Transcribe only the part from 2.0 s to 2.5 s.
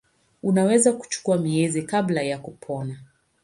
ya